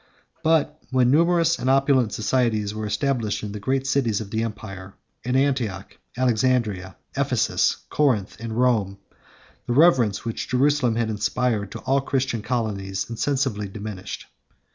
But 0.41 0.81
when 0.89 1.11
numerous 1.11 1.59
and 1.59 1.69
opulent 1.69 2.11
societies 2.11 2.73
were 2.73 2.87
established 2.87 3.43
in 3.43 3.51
the 3.51 3.59
great 3.59 3.85
cities 3.85 4.19
of 4.19 4.31
the 4.31 4.41
empire, 4.41 4.95
in 5.23 5.35
Antioch, 5.35 5.95
Alexandria, 6.17 6.95
Ephesus, 7.15 7.77
Corinth, 7.91 8.35
and 8.39 8.59
Rome, 8.59 8.97
the 9.67 9.73
reverence 9.73 10.25
which 10.25 10.49
Jerusalem 10.49 10.95
had 10.95 11.11
inspired 11.11 11.71
to 11.73 11.79
all 11.81 11.99
the 11.99 12.07
Christian 12.07 12.41
colonies 12.41 13.11
insensibly 13.11 13.67
diminished. 13.67 14.25